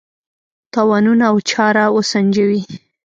تاوانونه 0.73 1.23
او 1.31 1.37
چاره 1.49 1.83
وسنجوي. 1.95 2.61